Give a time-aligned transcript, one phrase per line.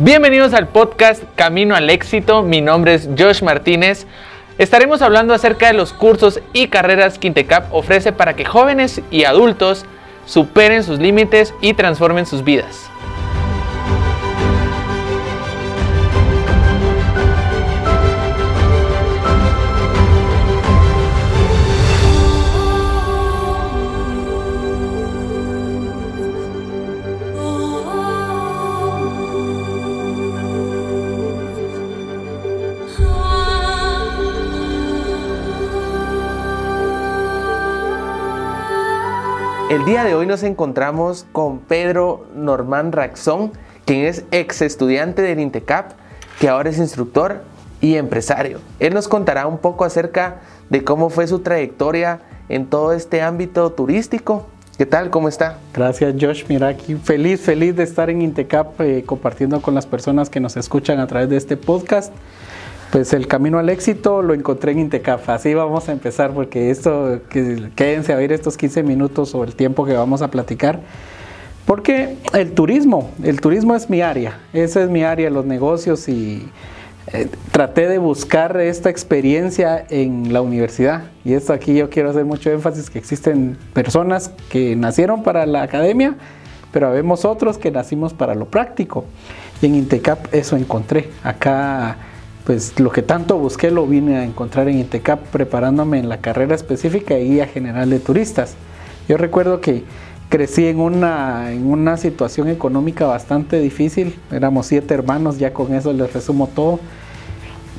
[0.00, 2.44] Bienvenidos al podcast Camino al Éxito.
[2.44, 4.06] Mi nombre es Josh Martínez.
[4.56, 9.24] Estaremos hablando acerca de los cursos y carreras que Intecap ofrece para que jóvenes y
[9.24, 9.86] adultos
[10.24, 12.88] superen sus límites y transformen sus vidas.
[39.70, 43.52] El día de hoy nos encontramos con Pedro Normán Raxón,
[43.84, 45.92] quien es ex estudiante del INTECAP,
[46.40, 47.42] que ahora es instructor
[47.82, 48.60] y empresario.
[48.80, 53.70] Él nos contará un poco acerca de cómo fue su trayectoria en todo este ámbito
[53.70, 54.46] turístico.
[54.78, 55.10] ¿Qué tal?
[55.10, 55.58] ¿Cómo está?
[55.74, 60.30] Gracias Josh, mira aquí feliz, feliz de estar en Intecap eh, compartiendo con las personas
[60.30, 62.10] que nos escuchan a través de este podcast.
[62.90, 65.28] Pues el camino al éxito lo encontré en Intecaf.
[65.28, 69.54] Así vamos a empezar porque esto, que, quédense a ver estos 15 minutos o el
[69.54, 70.80] tiempo que vamos a platicar.
[71.66, 76.48] Porque el turismo, el turismo es mi área, esa es mi área, los negocios y
[77.12, 81.04] eh, traté de buscar esta experiencia en la universidad.
[81.26, 85.60] Y esto aquí yo quiero hacer mucho énfasis que existen personas que nacieron para la
[85.60, 86.16] academia,
[86.72, 89.04] pero vemos otros que nacimos para lo práctico.
[89.60, 91.10] Y en Intecap eso encontré.
[91.22, 91.98] Acá
[92.48, 96.54] pues lo que tanto busqué lo vine a encontrar en INTECAP preparándome en la carrera
[96.54, 98.54] específica y guía general de turistas.
[99.06, 99.84] Yo recuerdo que
[100.30, 105.92] crecí en una, en una situación económica bastante difícil, éramos siete hermanos, ya con eso
[105.92, 106.80] les resumo todo,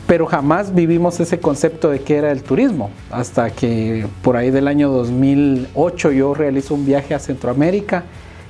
[0.05, 4.67] pero jamás vivimos ese concepto de qué era el turismo, hasta que por ahí del
[4.67, 8.03] año 2008 yo realizo un viaje a Centroamérica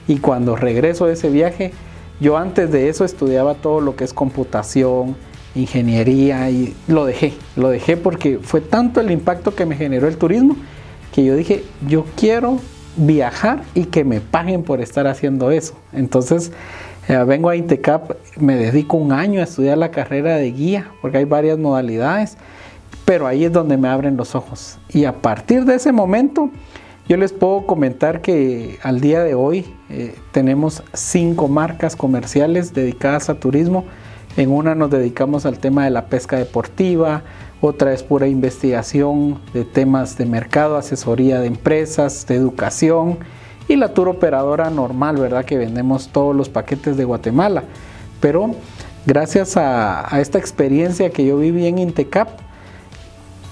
[0.06, 1.72] y cuando regreso de ese viaje,
[2.20, 5.16] yo antes de eso estudiaba todo lo que es computación,
[5.62, 10.18] ingeniería y lo dejé, lo dejé porque fue tanto el impacto que me generó el
[10.18, 10.56] turismo
[11.14, 12.60] que yo dije, yo quiero
[12.96, 15.74] viajar y que me paguen por estar haciendo eso.
[15.94, 16.52] Entonces,
[17.08, 21.18] eh, vengo a Intecap, me dedico un año a estudiar la carrera de guía, porque
[21.18, 22.38] hay varias modalidades,
[23.06, 24.78] pero ahí es donde me abren los ojos.
[24.90, 26.52] Y a partir de ese momento,
[27.08, 33.30] yo les puedo comentar que al día de hoy eh, tenemos cinco marcas comerciales dedicadas
[33.30, 33.86] a turismo
[34.40, 37.24] en una nos dedicamos al tema de la pesca deportiva,
[37.60, 43.18] otra es pura investigación de temas de mercado, asesoría de empresas, de educación
[43.68, 45.44] y la tour operadora normal, ¿verdad?
[45.44, 47.66] Que vendemos todos los paquetes de Guatemala.
[48.22, 48.56] Pero
[49.06, 52.30] gracias a, esta experiencia que yo viví en Intecap,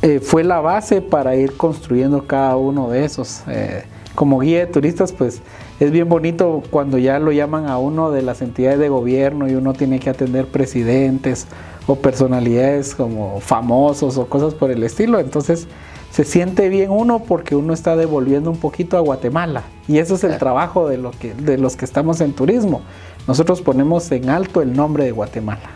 [0.03, 3.43] eh, fue la base para ir construyendo cada uno de esos.
[3.47, 3.83] Eh,
[4.15, 5.41] como guía de turistas, pues
[5.79, 9.53] es bien bonito cuando ya lo llaman a uno de las entidades de gobierno y
[9.53, 11.47] uno tiene que atender presidentes
[11.85, 15.19] o personalidades como famosos o cosas por el estilo.
[15.19, 15.67] Entonces
[16.11, 19.63] se siente bien uno porque uno está devolviendo un poquito a Guatemala.
[19.87, 22.81] Y eso es el trabajo de, lo que, de los que estamos en turismo.
[23.27, 25.69] Nosotros ponemos en alto el nombre de Guatemala.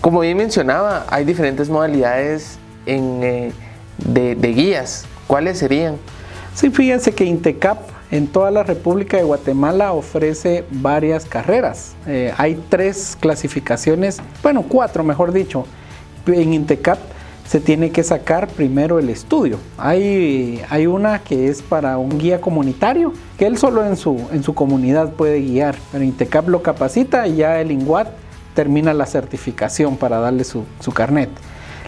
[0.00, 3.52] Como bien mencionaba, hay diferentes modalidades eh,
[3.98, 5.06] de, de guías.
[5.26, 5.96] ¿Cuáles serían?
[6.54, 11.94] Sí, fíjense que Intecap en toda la República de Guatemala ofrece varias carreras.
[12.06, 15.66] Eh, hay tres clasificaciones, bueno, cuatro mejor dicho.
[16.26, 16.98] En Intecap
[17.46, 19.58] se tiene que sacar primero el estudio.
[19.76, 24.42] Hay, hay una que es para un guía comunitario, que él solo en su, en
[24.42, 28.08] su comunidad puede guiar, pero Intecap lo capacita y ya el INGUAT
[28.54, 31.28] termina la certificación para darle su, su carnet.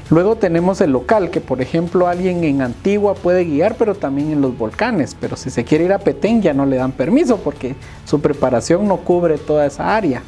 [0.08, 4.40] Luego tenemos el local, que por ejemplo alguien en Antigua puede guiar, pero también en
[4.40, 5.16] los volcanes.
[5.18, 7.74] Pero si se quiere ir a Petén ya no le dan permiso porque
[8.04, 10.22] su preparación no cubre toda esa área.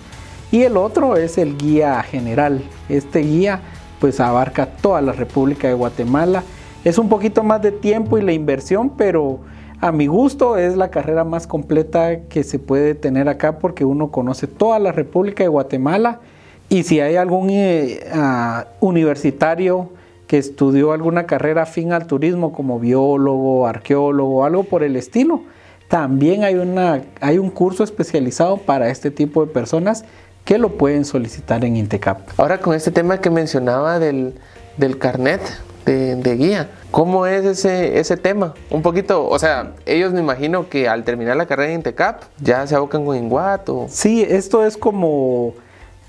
[0.50, 2.62] Y el otro es el guía general.
[2.88, 3.60] Este guía
[4.00, 6.42] pues abarca toda la República de Guatemala.
[6.84, 9.40] Es un poquito más de tiempo y la inversión, pero
[9.80, 14.10] a mi gusto es la carrera más completa que se puede tener acá porque uno
[14.10, 16.20] conoce toda la República de Guatemala
[16.68, 19.90] y si hay algún eh, ah, universitario
[20.26, 25.42] que estudió alguna carrera afín al turismo como biólogo, arqueólogo, algo por el estilo,
[25.88, 30.04] también hay, una, hay un curso especializado para este tipo de personas
[30.44, 32.20] que lo pueden solicitar en Intecap.
[32.36, 34.34] Ahora con este tema que mencionaba del,
[34.98, 35.40] carnet
[35.86, 38.52] de, guía, ¿cómo es ese, ese tema?
[38.68, 42.66] Un poquito, o sea, ellos me imagino que al terminar la carrera en Intecap ya
[42.66, 43.86] se abocan con Inguat o...
[43.88, 45.54] Sí, esto es como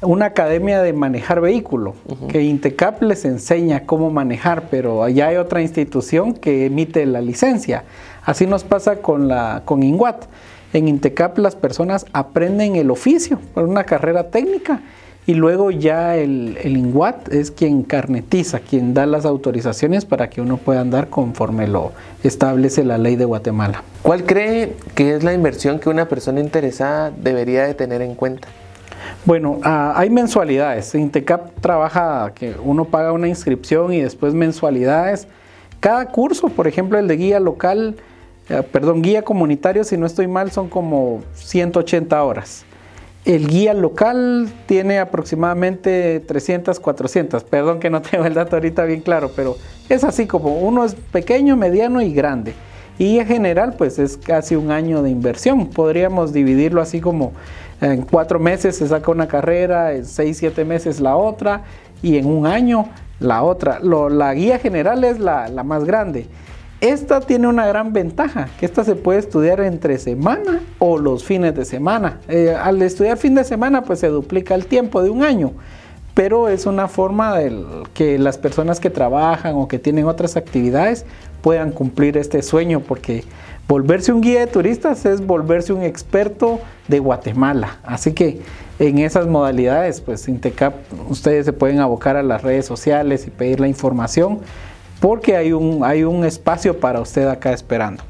[0.01, 1.93] una academia de manejar vehículo,
[2.29, 7.83] que Intecap les enseña cómo manejar, pero allá hay otra institución que emite la licencia.
[8.23, 10.25] Así nos pasa con, la, con INGUAT.
[10.71, 14.81] En Intecap las personas aprenden el oficio por una carrera técnica
[15.25, 20.41] y luego ya el, el INGUAT es quien carnetiza, quien da las autorizaciones para que
[20.41, 21.91] uno pueda andar conforme lo
[22.23, 23.83] establece la ley de Guatemala.
[24.01, 28.47] ¿Cuál cree que es la inversión que una persona interesada debería de tener en cuenta?
[29.25, 30.95] Bueno, ah, hay mensualidades.
[30.95, 35.27] Intecap trabaja que uno paga una inscripción y después mensualidades.
[35.79, 37.97] Cada curso, por ejemplo, el de guía local,
[38.49, 42.65] eh, perdón, guía comunitario, si no estoy mal, son como 180 horas.
[43.25, 47.43] El guía local tiene aproximadamente 300, 400.
[47.43, 49.57] Perdón que no tengo el dato ahorita bien claro, pero
[49.89, 52.53] es así como uno es pequeño, mediano y grande.
[52.97, 55.67] Y en general, pues es casi un año de inversión.
[55.67, 57.31] Podríamos dividirlo así como
[57.81, 61.63] en cuatro meses se saca una carrera, en seis, siete meses la otra
[62.01, 62.89] y en un año
[63.19, 63.79] la otra.
[63.79, 66.27] la guía general es la, más grande.
[66.81, 71.53] Esta tiene una gran ventaja, que esta se puede estudiar entre semana o los fines
[71.53, 72.19] de semana.
[72.29, 75.51] Eh, al estudiar fin de semana, pues se duplica el tiempo de un año,
[76.13, 81.05] pero es una forma de que las personas que trabajan o que tienen otras actividades
[81.41, 83.25] puedan cumplir este sueño, porque
[83.69, 87.77] volverse un guía de turistas es volverse un experto de Guatemala.
[87.83, 88.41] Así que
[88.79, 90.73] en esas modalidades, pues Intecap,
[91.07, 94.39] ustedes se pueden abocar a las redes sociales y pedir la información
[94.99, 98.03] porque hay un, hay un espacio para usted acá esperando.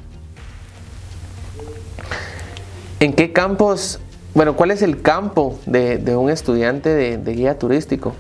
[3.02, 4.00] ¿En qué campos,
[4.34, 8.14] bueno, cuál es el campo de, un estudiante de, de guía turístico?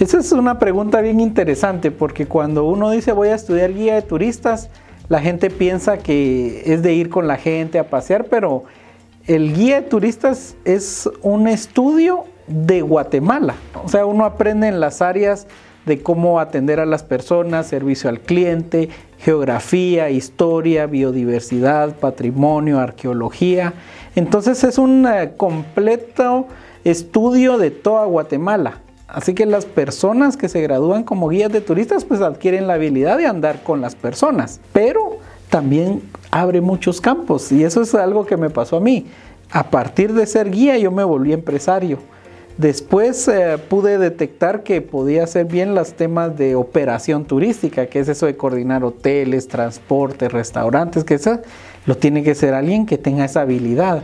[0.00, 4.02] Esa es una pregunta bien interesante porque cuando uno dice voy a estudiar guía de
[4.02, 4.70] turistas,
[5.08, 8.64] la gente piensa que es de ir con la gente a pasear, pero
[9.26, 13.54] el guía de turistas es un estudio de Guatemala.
[13.84, 15.46] O sea, uno aprende en las áreas
[15.86, 18.88] de cómo atender a las personas, servicio al cliente,
[19.18, 23.74] geografía, historia, biodiversidad, patrimonio, arqueología.
[24.14, 26.46] Entonces es un eh, completo
[26.84, 28.81] estudio de toda Guatemala.
[29.12, 33.18] Así que las personas que se gradúan como guías de turistas pues adquieren la habilidad
[33.18, 35.18] de andar con las personas, pero
[35.50, 36.00] también
[36.30, 39.06] abre muchos campos y eso es algo que me pasó a mí.
[39.50, 41.98] A partir de ser guía yo me volví empresario.
[42.56, 48.08] Después eh, pude detectar que podía hacer bien los temas de operación turística, que es
[48.08, 51.38] eso de coordinar hoteles, transportes, restaurantes, que eso
[51.84, 54.02] lo tiene que ser alguien que tenga esa habilidad.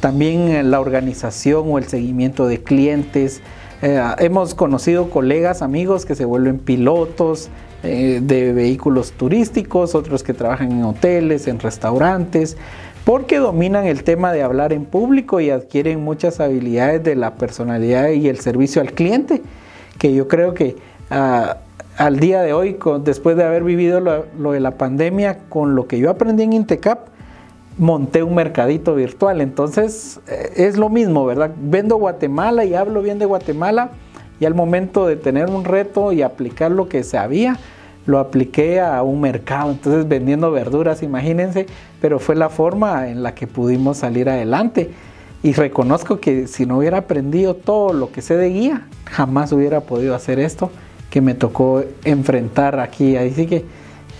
[0.00, 3.40] También eh, la organización o el seguimiento de clientes,
[3.82, 7.48] eh, hemos conocido colegas, amigos que se vuelven pilotos
[7.84, 12.56] eh, de vehículos turísticos, otros que trabajan en hoteles, en restaurantes,
[13.04, 18.08] porque dominan el tema de hablar en público y adquieren muchas habilidades de la personalidad
[18.10, 19.42] y el servicio al cliente,
[19.98, 20.76] que yo creo que
[21.10, 21.58] ah,
[21.96, 25.98] al día de hoy, después de haber vivido lo de la pandemia, con lo que
[25.98, 27.08] yo aprendí en Intecap,
[27.78, 29.40] monté un mercadito virtual.
[29.40, 31.52] Entonces eh, es lo mismo, ¿verdad?
[31.60, 33.90] Vendo Guatemala y hablo bien de Guatemala
[34.40, 37.56] y al momento de tener un reto y aplicar lo que sabía,
[38.06, 39.70] lo apliqué a un mercado.
[39.70, 41.66] Entonces vendiendo verduras, imagínense,
[42.00, 44.90] pero fue la forma en la que pudimos salir adelante.
[45.42, 49.80] Y reconozco que si no hubiera aprendido todo lo que sé de guía, jamás hubiera
[49.80, 50.70] podido hacer esto
[51.10, 53.16] que me tocó enfrentar aquí.
[53.16, 53.64] Así que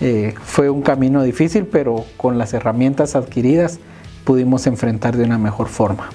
[0.01, 3.79] eh, fue un camino difícil, pero con las herramientas adquiridas
[4.23, 6.09] pudimos enfrentar de una mejor forma.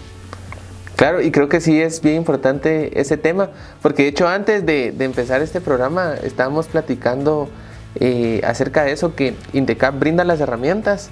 [0.97, 3.51] Claro, y creo que sí es bien importante ese tema,
[3.83, 7.49] porque de hecho antes de, empezar este programa estábamos platicando
[7.97, 11.11] eh, acerca de eso, que Indecap brinda las herramientas,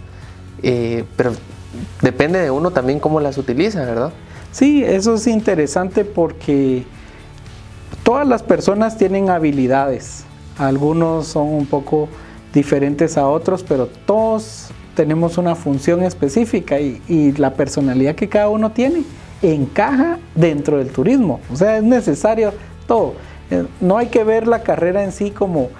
[0.63, 1.33] eh, pero
[2.01, 4.13] depende de uno también cómo las utiliza, ¿verdad?
[4.53, 6.85] Sí, eso es interesante porque
[8.05, 10.25] todas las personas tienen habilidades,
[10.59, 12.09] algunos son un poco
[12.53, 18.73] diferentes a otros, pero todos tenemos una función específica y, la personalidad que cada uno
[18.73, 19.05] tiene
[19.43, 21.41] encaja dentro del turismo.
[21.53, 22.53] O sea, es necesario
[22.87, 23.15] todo.
[23.51, 25.71] Eh, no hay que ver la carrera en sí como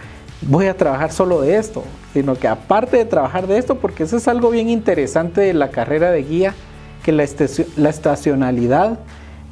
[0.43, 4.17] voy a trabajar solo de esto, sino que aparte de trabajar de esto, porque eso
[4.17, 6.55] es algo bien interesante de la carrera de guía,
[7.05, 8.99] que la, estacionalidad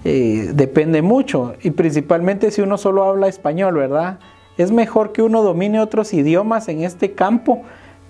[0.04, 4.18] eh, depende mucho y principalmente si uno solo habla español, ¿verdad?
[4.60, 7.62] Es mejor que uno domine otros idiomas en este campo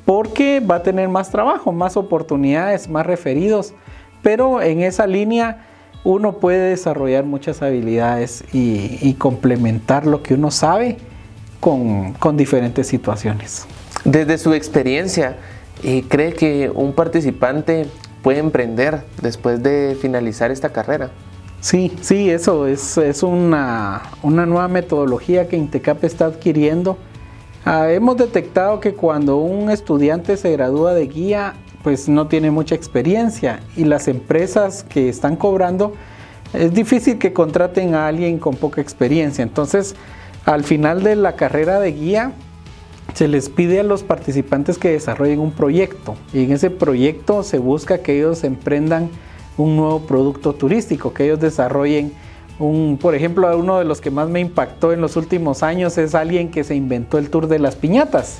[0.04, 3.75] porque va a tener más trabajo, más oportunidades, más referidos.
[4.23, 5.66] Pero en esa línea
[6.02, 10.97] uno puede desarrollar muchas habilidades y, complementar lo que uno sabe
[11.61, 13.66] con, diferentes situaciones.
[14.04, 15.37] Desde su experiencia,
[15.85, 17.87] eh, ¿cree que un participante
[18.23, 21.11] puede emprender después de finalizar esta carrera?
[21.61, 26.97] Sí, sí, eso es, una, nueva metodología que Intecap está adquiriendo.
[27.67, 32.75] Ah, hemos detectado que cuando un estudiante se gradúa de guía, pues no tiene mucha
[32.75, 35.93] experiencia y las empresas que están cobrando
[36.55, 39.43] es difícil que contraten a alguien con poca experiencia.
[39.43, 39.95] Entonces,
[40.47, 42.33] al final de la carrera de guía,
[43.12, 47.59] se les pide a los participantes que desarrollen un proyecto y en ese proyecto se
[47.59, 49.11] busca que ellos emprendan
[49.61, 52.12] un nuevo producto turístico, que ellos desarrollen
[52.59, 56.14] un, por ejemplo, uno de los que más me impactó en los últimos años es
[56.14, 58.38] alguien que se inventó el tour de las piñatas.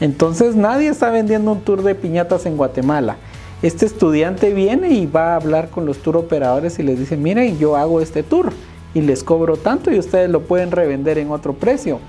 [0.00, 3.16] Entonces nadie está vendiendo un tour de piñatas en Guatemala.
[3.62, 7.56] Este estudiante viene y va a hablar con los tour operadores y les dice, miren,
[7.58, 8.52] yo hago este tour
[8.94, 12.00] y les cobro tanto y ustedes lo pueden revender en otro precio.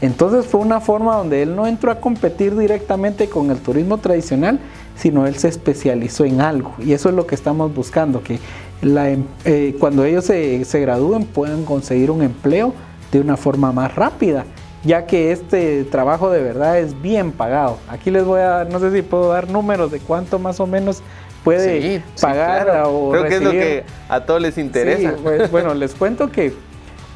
[0.00, 4.58] Entonces fue una forma donde él no entró a competir directamente con el turismo tradicional,
[4.96, 6.74] sino él se especializó en algo.
[6.78, 8.38] Y eso es lo que estamos buscando, que
[8.82, 12.72] em, eh, cuando ellos se, se gradúen puedan conseguir un empleo
[13.12, 14.44] de una forma más rápida,
[14.84, 17.78] ya que este trabajo de verdad es bien pagado.
[17.88, 20.66] Aquí les voy a dar, no sé si puedo dar números de cuánto más o
[20.66, 21.02] menos
[21.44, 25.14] puede pagar o Creo que es lo que a todos les interesa.
[25.22, 26.52] Pues, bueno, les cuento que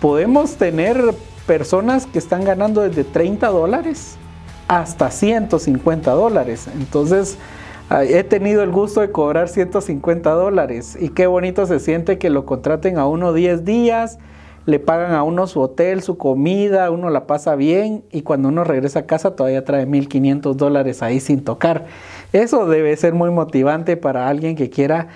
[0.01, 1.15] podemos tener
[1.47, 4.17] personas que están ganando desde 30 dólares
[4.69, 6.69] hasta 150 dólares.
[6.79, 7.37] Entonces,
[7.99, 12.47] he tenido el gusto de cobrar 150 dólares y qué bonito se siente que lo
[12.47, 14.19] contraten a uno 10 días,
[14.67, 18.63] le pagan a uno su hotel, su comida, uno la pasa bien y cuando uno
[18.63, 21.87] regresa a casa todavía trae 1.500 dólares ahí sin tocar.
[22.33, 25.09] Eso debe ser muy motivante para alguien que quiera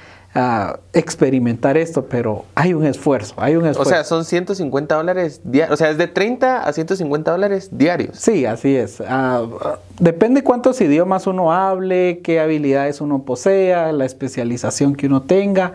[0.92, 3.92] experimentar esto, pero hay un esfuerzo, hay un esfuerzo.
[3.92, 8.18] O sea, son 150 dólares diarios, o sea, es de 30 a 150 dólares diarios.
[8.18, 9.00] Sí, así es.
[9.06, 9.44] Ah,
[10.00, 15.74] depende cuántos idiomas uno hable, qué habilidades uno posea, la especialización que uno tenga,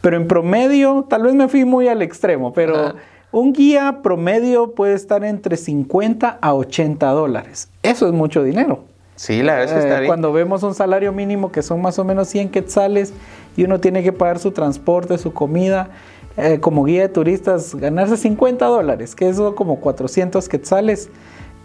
[0.00, 2.94] pero en promedio, tal vez me fui muy al extremo, pero...
[3.32, 7.68] Un guía promedio puede estar entre 50 a 80 dólares.
[7.82, 8.84] Eso es mucho dinero.
[9.16, 10.08] Sí, la verdad es que está eh, bien.
[10.08, 13.12] Cuando vemos un salario mínimo que son más o menos 100 quetzales
[13.56, 15.90] y uno tiene que pagar su transporte, su comida,
[16.36, 21.08] eh, como guía de turistas, ganarse 50 dólares, que eso como 400 quetzales,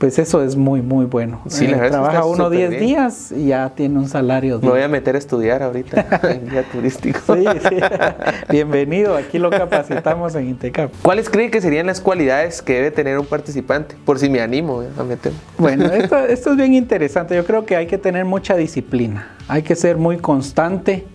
[0.02, 1.42] pues eso es muy, muy bueno.
[1.48, 4.60] Sí, la eh, trabaja uno 10 días y ya tiene un salario.
[4.60, 7.20] Me voy a meter a estudiar ahorita en guía turístico.
[7.36, 7.76] Sí, sí.
[8.50, 10.92] Bienvenido, aquí lo capacitamos en Intecap.
[11.04, 13.96] ¿Cuáles cree que serían las cualidades que debe tener un participante?
[14.06, 15.38] Por si me animo eh, a meterme.
[15.58, 17.36] Bueno, esto, esto es bien interesante.
[17.36, 21.06] Yo creo que hay que tener mucha disciplina, hay que ser muy constante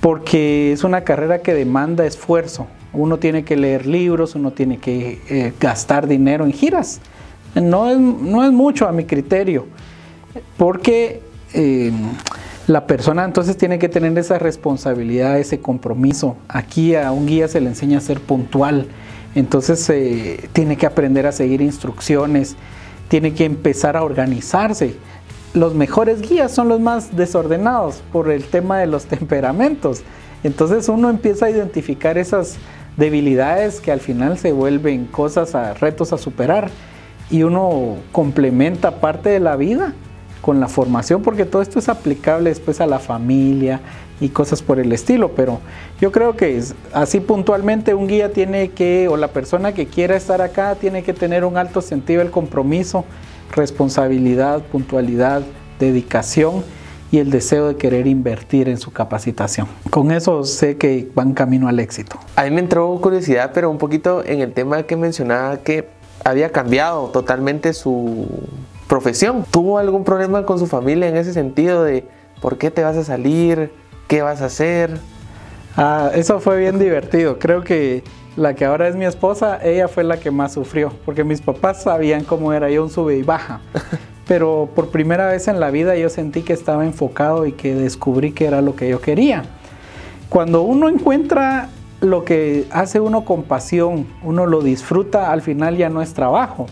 [0.00, 2.66] porque es una carrera que demanda esfuerzo.
[2.92, 7.00] Uno tiene que leer libros, uno tiene que eh, gastar dinero en giras.
[7.54, 9.66] No es, no es, mucho a mi criterio,
[10.56, 11.22] porque
[11.54, 11.92] eh,
[12.66, 16.36] la persona entonces tiene que tener esa responsabilidad, ese compromiso.
[16.46, 18.86] Aquí a un guía se le enseña a ser puntual,
[19.34, 22.56] entonces eh, tiene que aprender a seguir instrucciones,
[23.08, 24.96] tiene que empezar a organizarse
[25.54, 30.02] los mejores guías son los más desordenados por el tema de los temperamentos.
[30.44, 32.56] Entonces uno empieza a identificar esas
[32.96, 36.70] debilidades que al final se vuelven cosas, a, retos a superar
[37.30, 39.94] y uno complementa parte de la vida
[40.40, 43.80] con la formación porque todo esto es aplicable después a la familia
[44.20, 45.60] y cosas por el estilo, pero
[46.00, 46.60] yo creo que
[46.92, 51.12] así puntualmente un guía tiene que, o la persona que quiera estar acá, tiene que
[51.12, 53.04] tener un alto sentido del compromiso
[53.52, 55.42] responsabilidad, puntualidad,
[55.78, 56.64] dedicación
[57.10, 59.66] y el deseo de querer invertir en su capacitación.
[59.90, 62.18] Con eso sé que van camino al éxito.
[62.36, 65.88] A mí me entró curiosidad, pero un poquito en el tema que mencionaba que
[66.24, 68.26] había cambiado totalmente su
[68.88, 69.44] profesión.
[69.50, 72.04] ¿Tuvo algún problema con su familia en ese sentido de
[72.40, 73.72] por qué te vas a salir?
[74.06, 74.98] ¿Qué vas a hacer?
[75.76, 77.38] Ah, eso fue bien divertido.
[77.38, 78.02] Creo que
[78.38, 81.82] la que ahora es mi esposa, ella fue la que más sufrió, porque mis papás
[81.82, 83.60] sabían cómo era yo un sube y baja.
[84.28, 88.30] Pero por primera vez en la vida yo sentí que estaba enfocado y que descubrí
[88.30, 89.42] que era lo que yo quería.
[90.28, 91.68] Cuando uno encuentra
[92.00, 96.66] lo que hace uno con pasión, uno lo disfruta, al final ya no es trabajo.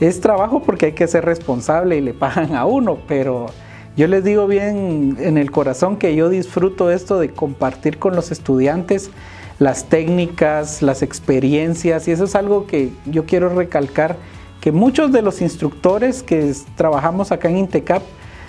[0.00, 3.46] Es trabajo porque hay que ser responsable y le pagan a uno, pero
[3.94, 8.32] yo les digo bien en el corazón que yo disfruto esto de compartir con los
[8.32, 9.10] estudiantes
[9.58, 14.16] las técnicas, las experiencias, y eso es algo que yo quiero recalcar,
[14.60, 18.02] que muchos de los instructores que trabajamos acá en Intecap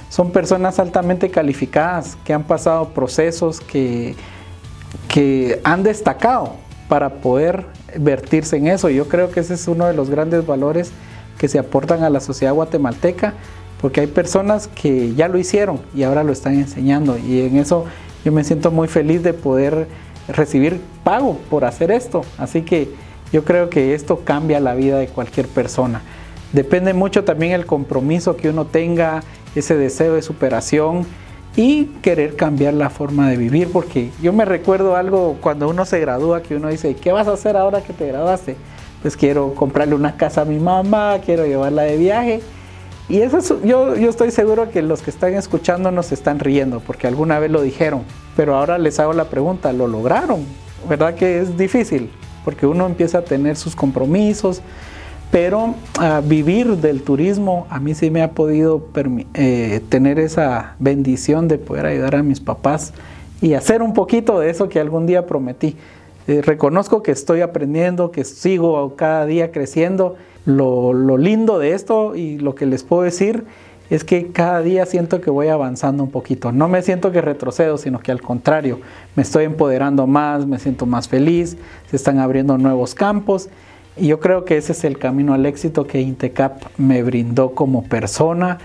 [0.09, 4.15] son personas altamente calificadas, que han pasado procesos, que,
[5.07, 6.55] que han destacado
[6.87, 7.65] para poder
[7.97, 8.89] vertirse en eso.
[8.89, 10.91] Yo creo que ese es uno de los grandes valores
[11.37, 13.33] que se aportan a la sociedad guatemalteca,
[13.81, 17.85] porque hay personas que ya lo hicieron y ahora lo están enseñando, y en eso
[18.23, 19.87] yo me siento muy feliz de poder
[20.27, 22.23] recibir pago por hacer esto.
[22.37, 22.89] Así que
[23.31, 26.01] yo creo que esto cambia la vida de cualquier persona.
[26.53, 29.23] Depende mucho también el compromiso que uno tenga,
[29.55, 31.05] ese deseo de superación
[31.55, 35.99] y querer cambiar la forma de vivir, porque yo me recuerdo algo cuando uno se
[35.99, 38.57] gradúa, que uno dice, ¿qué vas a hacer ahora que te graduaste?
[39.01, 42.41] Pues quiero comprarle una casa a mi mamá, quiero llevarla de viaje.
[43.07, 47.07] Y eso yo, yo estoy seguro que los que están escuchando nos están riendo, porque
[47.07, 48.01] alguna vez lo dijeron,
[48.35, 50.43] pero ahora les hago la pregunta, ¿lo lograron?
[50.89, 52.09] ¿Verdad que es difícil?
[52.43, 54.61] Porque uno empieza a tener sus compromisos,
[55.31, 58.87] pero a vivir del turismo a mí sí me ha podido
[59.33, 62.93] eh, tener esa bendición de poder ayudar a mis papás
[63.41, 65.75] y hacer un poquito de eso que algún día prometí.
[66.27, 70.15] Eh, reconozco que estoy aprendiendo, que sigo cada día creciendo.
[70.45, 73.45] Lo, lo lindo de esto y lo que les puedo decir
[73.89, 76.51] es que cada día siento que voy avanzando un poquito.
[76.51, 78.79] No me siento que retrocedo, sino que al contrario,
[79.15, 81.57] me estoy empoderando más, me siento más feliz,
[81.89, 83.49] se están abriendo nuevos campos
[83.97, 87.83] y yo creo que ese es el camino al éxito que Intecap me brindó como
[87.83, 88.57] persona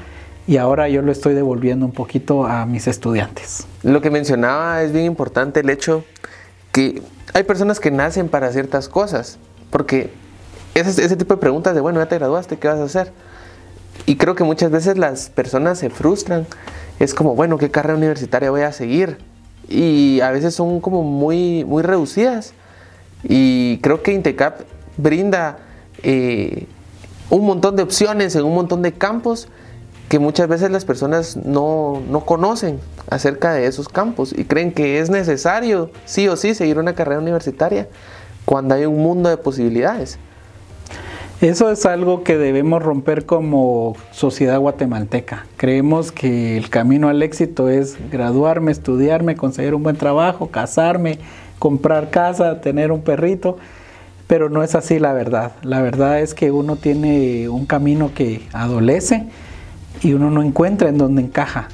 [0.46, 3.66] y ahora yo lo estoy devolviendo un poquito a mis estudiantes.
[3.82, 6.02] Lo que mencionaba es bien importante el hecho
[6.72, 7.02] que
[7.34, 9.38] hay personas que nacen para ciertas cosas,
[9.70, 10.12] porque
[10.74, 13.12] ese, ese tipo de preguntas de, bueno, ya te graduaste, ¿qué vas a hacer?
[14.06, 16.46] Y creo que muchas veces las personas se frustran.
[16.98, 19.18] Es como, bueno, ¿qué carrera universitaria voy a seguir?
[19.68, 22.52] Y a veces son como muy, muy reducidas.
[23.22, 24.62] Y creo que Intecap
[24.96, 25.58] brinda
[26.02, 26.66] eh,
[27.28, 29.48] un montón de opciones en un montón de campos
[30.08, 35.00] que muchas veces las personas no, no, conocen acerca de esos campos y creen que
[35.00, 37.88] es necesario sí o sí seguir una carrera universitaria
[38.44, 40.18] cuando hay un mundo de posibilidades.
[41.40, 45.46] Eso es algo que debemos romper como sociedad guatemalteca.
[45.56, 51.18] Creemos que el camino al éxito es graduarme, estudiarme, conseguir un buen trabajo, casarme,
[51.58, 53.56] comprar casa, tener un perrito
[54.30, 55.50] pero no es así la verdad.
[55.62, 59.24] La verdad es que uno tiene un camino que adolece
[60.02, 61.66] y uno no encuentra en dónde encaja.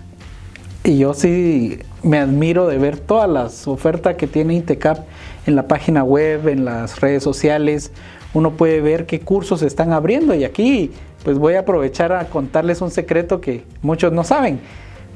[0.87, 4.99] Y yo sí me admiro de ver todas las ofertas que tiene Intecap
[5.45, 7.91] en la página web, en las redes sociales.
[8.35, 10.93] Uno puede ver qué cursos están abriendo y aquí
[11.25, 14.61] pues voy a aprovechar a contarles un secreto que muchos no saben.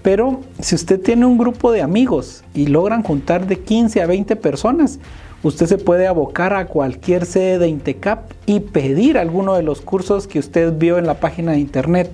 [0.02, 4.34] Pero si usted tiene un grupo de amigos y logran juntar de 15 a 20
[4.34, 4.98] personas,
[5.44, 10.26] usted se puede abocar a cualquier sede de Intecap y pedir alguno de los cursos
[10.26, 12.10] que usted vio en la página de internet.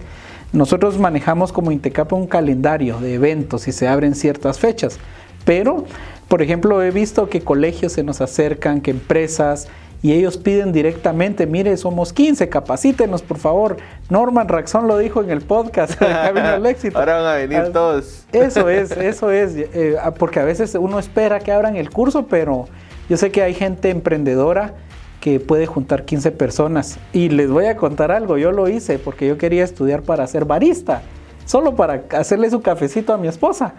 [0.53, 4.99] Nosotros manejamos como Intecap un calendario de eventos y se abren ciertas fechas,
[5.45, 5.85] pero
[6.29, 9.69] por ejemplo he visto que colegios se nos acercan, que empresas
[10.03, 13.77] y ellos piden directamente, mire, somos 15, capacítenos por favor.
[14.09, 16.99] Norman Raxón lo dijo en el podcast Camino Éxito.
[16.99, 18.25] Ahora van a venir todos.
[18.33, 22.69] Eso es, eso es, eh, porque a veces uno espera que abran el curso, pero
[23.09, 24.75] yo sé que hay gente emprendedora
[25.27, 29.27] que puede juntar 15 personas y les voy a contar algo, yo lo hice porque
[29.27, 31.03] yo quería estudiar para ser barista,
[31.47, 33.75] solo para hacerle su cafecito a mi esposa.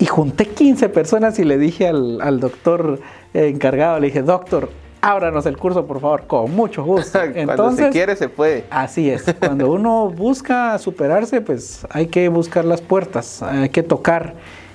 [0.00, 2.98] Y junté 15 personas y le dije al, doctor
[3.32, 7.22] encargado, le dije, doctor, ábranos el curso, por favor, con mucho gusto.
[7.22, 8.64] Entonces, cuando se quiere, se puede.
[8.68, 9.22] Así es.
[9.38, 14.34] Cuando uno busca superarse, pues hay que buscar las puertas, hay que tocar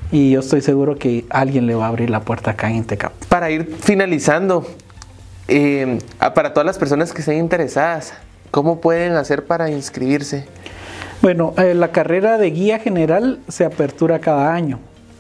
[0.10, 3.12] y yo estoy seguro que alguien le va a abrir la puerta acá en Intecap.
[3.28, 4.66] Para ir finalizando,
[5.48, 6.00] eh,
[6.34, 8.14] para todas las personas que estén interesadas,
[8.52, 10.46] ¿cómo pueden hacer para inscribirse?
[11.22, 14.80] Bueno, eh, la carrera de guía general se apertura cada año.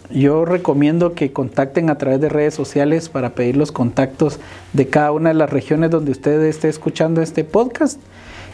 [0.10, 4.40] Yo recomiendo que contacten a través de redes sociales para pedir los contactos
[4.74, 8.00] de cada una de las regiones donde usted esté escuchando este podcast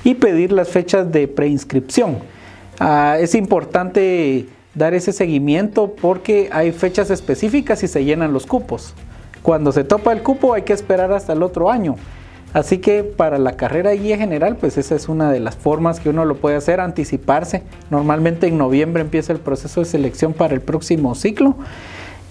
[0.04, 2.18] y pedir las fechas de preinscripción.
[2.80, 8.96] Ah, es importante dar ese seguimiento porque hay fechas específicas y se llenan los cupos.
[9.44, 11.96] Cuando se topa el cupo hay que esperar hasta el otro año.
[12.54, 16.00] Así que para la carrera de guía general, pues esa es una de las formas
[16.00, 17.64] que uno lo puede hacer, anticiparse.
[17.90, 21.56] Normalmente en noviembre empieza el proceso de selección para el próximo ciclo.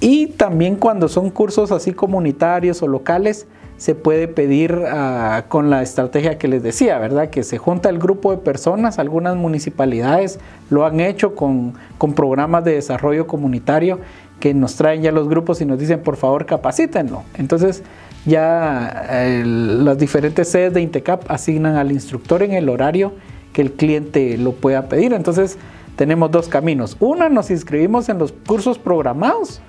[0.00, 3.46] Y también cuando son cursos así comunitarios o locales,
[3.82, 7.30] se puede pedir ah, con la estrategia que les decía, ¿verdad?
[7.30, 10.38] Que se junta el grupo de personas, algunas municipalidades
[10.70, 11.74] lo han hecho con,
[12.14, 13.98] programas de desarrollo comunitario
[14.42, 17.22] que nos traen ya los grupos y nos dicen, por favor, capacítenlo.
[17.34, 17.84] Entonces,
[18.26, 19.06] ya
[19.44, 23.12] las diferentes sedes de Intecap asignan al instructor en el horario
[23.52, 25.12] que el cliente lo pueda pedir.
[25.12, 25.58] Entonces,
[25.94, 26.96] tenemos dos caminos.
[26.98, 29.60] Una, nos inscribimos en los cursos programados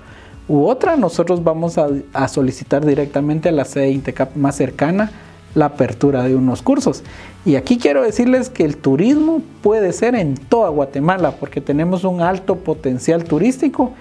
[0.48, 5.12] u otra, nosotros vamos a, solicitar directamente a la sede Intecap más cercana
[5.54, 7.04] la apertura de unos cursos.
[7.44, 12.22] Y aquí quiero decirles que el turismo puede ser en toda Guatemala porque tenemos un
[12.22, 13.92] alto potencial turístico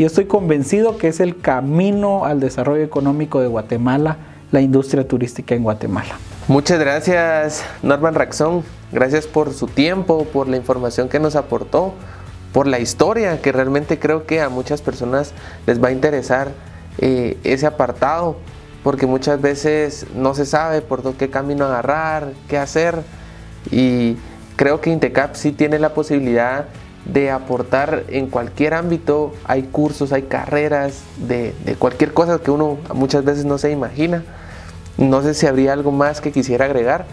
[0.00, 4.16] y estoy convencido que es el camino al desarrollo económico de Guatemala,
[4.50, 6.16] la industria turística en Guatemala.
[6.48, 11.92] Muchas gracias Norman Raxón, gracias por su tiempo, por la información que nos aportó
[12.54, 15.34] por la historia, que realmente creo que a muchas personas
[15.66, 16.48] les va a interesar
[16.96, 18.38] eh, ese apartado,
[18.82, 23.02] porque muchas veces no se sabe por qué camino agarrar, qué hacer,
[23.70, 24.16] y
[24.56, 26.64] creo que Intecap sí tiene la posibilidad
[27.04, 29.32] de aportar en cualquier ámbito.
[29.44, 34.22] Hay cursos, hay carreras de, de, cualquier cosa que uno muchas veces no se imagina.
[34.98, 37.06] No sé si habría algo más que quisiera agregar.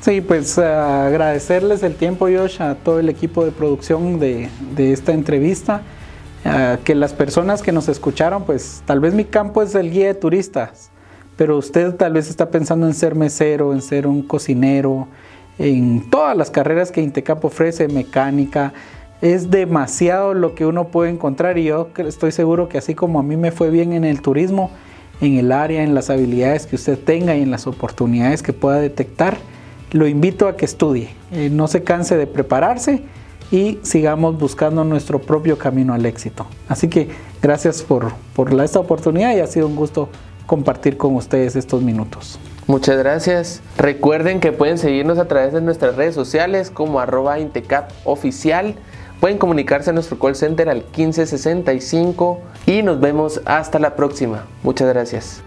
[0.00, 4.92] Sí, pues uh, agradecerles el tiempo, Josh, a todo el equipo de producción de, de
[4.92, 5.82] esta entrevista.
[6.44, 10.06] Uh, que las personas que nos escucharon, pues tal vez mi campo es el guía
[10.06, 10.90] de turistas,
[11.36, 15.08] pero usted tal vez está pensando en ser mesero, en ser un cocinero,
[15.58, 18.72] en todas las carreras que Intecap ofrece, mecánica,
[19.20, 23.22] es demasiado lo que uno puede encontrar y yo estoy seguro que así como a
[23.22, 24.70] mí me fue bien en el turismo,
[25.20, 28.78] en el área, en las habilidades que usted tenga y en las oportunidades que pueda
[28.78, 29.38] detectar,
[29.90, 33.02] lo invito a que estudie, eh, no se canse de prepararse
[33.50, 36.46] y sigamos buscando nuestro propio camino al éxito.
[36.68, 37.08] Así que
[37.42, 38.12] gracias por,
[38.62, 40.10] esta oportunidad y ha sido un gusto
[40.46, 42.38] compartir con ustedes estos minutos.
[42.66, 43.62] Muchas gracias.
[43.78, 47.38] Recuerden que pueden seguirnos a través de nuestras redes sociales como arroba.
[49.20, 54.44] Pueden comunicarse a nuestro call center al 1565 y nos vemos hasta la próxima.
[54.62, 55.42] Muchas gracias.